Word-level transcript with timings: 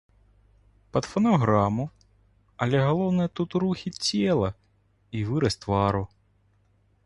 Пад 0.95 1.03
фанаграму, 1.11 1.85
але 2.67 2.77
галоўнае 2.87 3.29
тут 3.41 3.49
рухі 3.67 3.89
цела 4.05 4.49
і 5.19 5.25
выраз 5.33 5.55
твару. 5.67 6.03